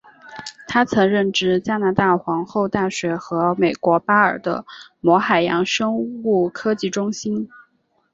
[0.67, 4.65] 他曾任职加拿大皇后大学和美国巴尔的
[4.99, 7.47] 摩海洋生物科技中心。